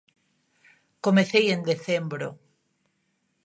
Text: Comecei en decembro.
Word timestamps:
Comecei 1.05 1.45
en 1.51 1.61
decembro. 1.71 2.27